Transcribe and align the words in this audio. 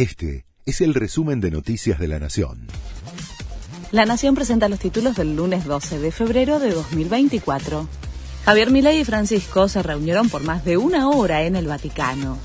Este 0.00 0.46
es 0.64 0.80
el 0.80 0.94
resumen 0.94 1.42
de 1.42 1.50
Noticias 1.50 1.98
de 1.98 2.08
la 2.08 2.18
Nación. 2.18 2.68
La 3.92 4.06
Nación 4.06 4.34
presenta 4.34 4.70
los 4.70 4.78
títulos 4.78 5.14
del 5.14 5.36
lunes 5.36 5.66
12 5.66 5.98
de 5.98 6.10
febrero 6.10 6.58
de 6.58 6.70
2024. 6.70 7.86
Javier 8.46 8.70
Milei 8.70 9.00
y 9.00 9.04
Francisco 9.04 9.68
se 9.68 9.82
reunieron 9.82 10.30
por 10.30 10.42
más 10.42 10.64
de 10.64 10.78
una 10.78 11.10
hora 11.10 11.42
en 11.42 11.54
el 11.54 11.66
Vaticano. 11.66 12.38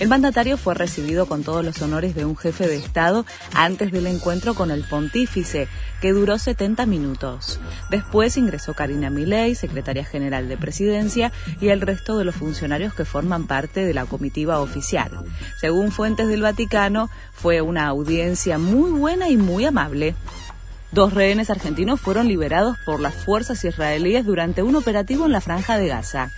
El 0.00 0.08
mandatario 0.08 0.56
fue 0.56 0.72
recibido 0.74 1.26
con 1.26 1.44
todos 1.44 1.62
los 1.62 1.82
honores 1.82 2.14
de 2.14 2.24
un 2.24 2.34
jefe 2.34 2.66
de 2.66 2.76
Estado 2.76 3.26
antes 3.52 3.92
del 3.92 4.06
encuentro 4.06 4.54
con 4.54 4.70
el 4.70 4.82
pontífice, 4.82 5.68
que 6.00 6.14
duró 6.14 6.38
70 6.38 6.86
minutos. 6.86 7.60
Después 7.90 8.38
ingresó 8.38 8.72
Karina 8.72 9.10
Milei, 9.10 9.54
secretaria 9.54 10.06
general 10.06 10.48
de 10.48 10.56
Presidencia, 10.56 11.32
y 11.60 11.68
el 11.68 11.82
resto 11.82 12.16
de 12.16 12.24
los 12.24 12.34
funcionarios 12.34 12.94
que 12.94 13.04
forman 13.04 13.46
parte 13.46 13.84
de 13.84 13.92
la 13.92 14.06
comitiva 14.06 14.60
oficial. 14.60 15.10
Según 15.60 15.92
fuentes 15.92 16.28
del 16.28 16.40
Vaticano, 16.40 17.10
fue 17.34 17.60
una 17.60 17.86
audiencia 17.86 18.56
muy 18.56 18.90
buena 18.92 19.28
y 19.28 19.36
muy 19.36 19.66
amable. 19.66 20.14
Dos 20.92 21.12
rehenes 21.12 21.50
argentinos 21.50 22.00
fueron 22.00 22.26
liberados 22.26 22.78
por 22.86 23.00
las 23.00 23.14
fuerzas 23.14 23.62
israelíes 23.64 24.24
durante 24.24 24.62
un 24.62 24.76
operativo 24.76 25.26
en 25.26 25.32
la 25.32 25.42
franja 25.42 25.76
de 25.76 25.88
Gaza. 25.88 26.32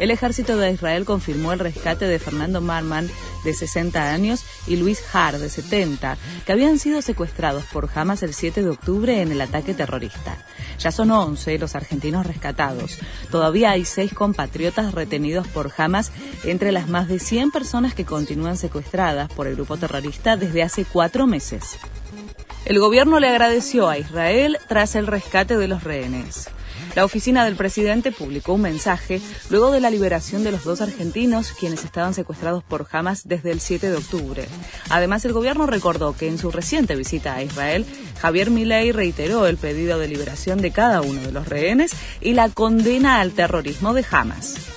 El 0.00 0.10
ejército 0.10 0.56
de 0.56 0.72
Israel 0.72 1.04
confirmó 1.04 1.52
el 1.52 1.58
rescate 1.58 2.06
de 2.06 2.18
Fernando 2.18 2.62
Marman, 2.62 3.10
de 3.44 3.52
60 3.52 4.12
años, 4.12 4.44
y 4.66 4.76
Luis 4.76 5.02
Har, 5.12 5.38
de 5.38 5.50
70, 5.50 6.16
que 6.46 6.52
habían 6.52 6.78
sido 6.78 7.02
secuestrados 7.02 7.64
por 7.66 7.90
Hamas 7.94 8.22
el 8.22 8.32
7 8.32 8.62
de 8.62 8.70
octubre 8.70 9.20
en 9.20 9.30
el 9.30 9.42
ataque 9.42 9.74
terrorista. 9.74 10.38
Ya 10.78 10.90
son 10.90 11.10
11 11.10 11.58
los 11.58 11.76
argentinos 11.76 12.26
rescatados. 12.26 12.96
Todavía 13.30 13.72
hay 13.72 13.84
seis 13.84 14.14
compatriotas 14.14 14.94
retenidos 14.94 15.46
por 15.48 15.70
Hamas 15.76 16.12
entre 16.44 16.72
las 16.72 16.88
más 16.88 17.06
de 17.06 17.18
100 17.18 17.50
personas 17.50 17.92
que 17.92 18.06
continúan 18.06 18.56
secuestradas 18.56 19.30
por 19.30 19.46
el 19.46 19.56
grupo 19.56 19.76
terrorista 19.76 20.38
desde 20.38 20.62
hace 20.62 20.86
cuatro 20.86 21.26
meses. 21.26 21.76
El 22.64 22.78
gobierno 22.78 23.20
le 23.20 23.28
agradeció 23.28 23.90
a 23.90 23.98
Israel 23.98 24.56
tras 24.66 24.94
el 24.94 25.06
rescate 25.06 25.58
de 25.58 25.68
los 25.68 25.84
rehenes. 25.84 26.48
La 26.94 27.04
oficina 27.04 27.44
del 27.44 27.56
presidente 27.56 28.12
publicó 28.12 28.54
un 28.54 28.62
mensaje 28.62 29.20
luego 29.48 29.70
de 29.70 29.80
la 29.80 29.90
liberación 29.90 30.42
de 30.42 30.52
los 30.52 30.64
dos 30.64 30.80
argentinos 30.80 31.52
quienes 31.52 31.84
estaban 31.84 32.14
secuestrados 32.14 32.64
por 32.64 32.86
Hamas 32.90 33.26
desde 33.26 33.52
el 33.52 33.60
7 33.60 33.90
de 33.90 33.96
octubre. 33.96 34.48
Además, 34.88 35.24
el 35.24 35.32
gobierno 35.32 35.66
recordó 35.66 36.16
que 36.16 36.28
en 36.28 36.38
su 36.38 36.50
reciente 36.50 36.96
visita 36.96 37.34
a 37.34 37.42
Israel, 37.42 37.86
Javier 38.20 38.50
Milei 38.50 38.92
reiteró 38.92 39.46
el 39.46 39.56
pedido 39.56 39.98
de 39.98 40.08
liberación 40.08 40.60
de 40.60 40.72
cada 40.72 41.00
uno 41.00 41.20
de 41.20 41.32
los 41.32 41.48
rehenes 41.48 41.92
y 42.20 42.34
la 42.34 42.48
condena 42.48 43.20
al 43.20 43.32
terrorismo 43.32 43.94
de 43.94 44.04
Hamas. 44.10 44.69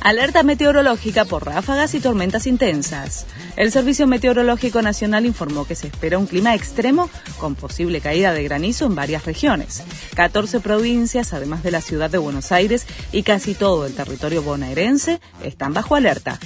Alerta 0.00 0.42
meteorológica 0.42 1.24
por 1.24 1.44
ráfagas 1.46 1.94
y 1.94 2.00
tormentas 2.00 2.46
intensas. 2.46 3.26
El 3.56 3.72
Servicio 3.72 4.06
Meteorológico 4.06 4.82
Nacional 4.82 5.26
informó 5.26 5.66
que 5.66 5.74
se 5.74 5.88
espera 5.88 6.18
un 6.18 6.26
clima 6.26 6.54
extremo 6.54 7.10
con 7.38 7.54
posible 7.54 8.00
caída 8.00 8.32
de 8.32 8.44
granizo 8.44 8.86
en 8.86 8.94
varias 8.94 9.24
regiones. 9.24 9.82
14 10.14 10.60
provincias, 10.60 11.32
además 11.32 11.62
de 11.62 11.70
la 11.70 11.80
ciudad 11.80 12.10
de 12.10 12.18
Buenos 12.18 12.52
Aires 12.52 12.86
y 13.12 13.22
casi 13.22 13.54
todo 13.54 13.86
el 13.86 13.94
territorio 13.94 14.42
bonaerense, 14.42 15.20
están 15.42 15.72
bajo 15.72 15.96
alerta. 15.96 16.38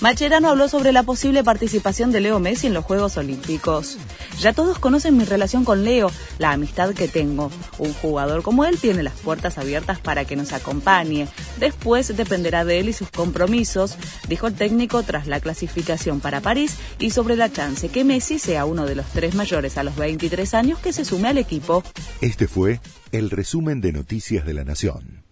Macherano 0.00 0.48
habló 0.48 0.66
sobre 0.66 0.92
la 0.92 1.02
posible 1.02 1.44
participación 1.44 2.10
de 2.10 2.20
Leo 2.20 2.40
Messi 2.40 2.66
en 2.66 2.72
los 2.72 2.86
Juegos 2.86 3.18
Olímpicos. 3.18 3.98
Ya 4.38 4.54
todos 4.54 4.78
conocen 4.78 5.18
mi 5.18 5.24
relación 5.24 5.62
con 5.62 5.84
Leo, 5.84 6.10
la 6.38 6.52
amistad 6.52 6.94
que 6.94 7.06
tengo. 7.06 7.50
Un 7.78 7.92
jugador 7.92 8.42
como 8.42 8.64
él 8.64 8.78
tiene 8.78 9.02
las 9.02 9.12
puertas 9.20 9.58
abiertas 9.58 10.00
para 10.00 10.24
que 10.24 10.36
nos 10.36 10.54
acompañe. 10.54 11.28
Después 11.58 12.16
dependerá 12.16 12.64
de 12.64 12.80
él 12.80 12.88
y 12.88 12.94
sus 12.94 13.10
compromisos, 13.10 13.96
dijo 14.26 14.46
el 14.46 14.54
técnico 14.54 15.02
tras 15.02 15.26
la 15.26 15.38
clasificación 15.38 16.20
para 16.20 16.40
París 16.40 16.78
y 16.98 17.10
sobre 17.10 17.36
la 17.36 17.52
chance 17.52 17.90
que 17.90 18.02
Messi 18.02 18.38
sea 18.38 18.64
uno 18.64 18.86
de 18.86 18.94
los 18.94 19.06
tres 19.08 19.34
mayores 19.34 19.76
a 19.76 19.84
los 19.84 19.96
23 19.96 20.54
años 20.54 20.78
que 20.78 20.94
se 20.94 21.04
sume 21.04 21.28
al 21.28 21.36
equipo. 21.36 21.82
Este 22.22 22.48
fue 22.48 22.80
el 23.12 23.28
resumen 23.28 23.82
de 23.82 23.92
Noticias 23.92 24.46
de 24.46 24.54
la 24.54 24.64
Nación. 24.64 25.29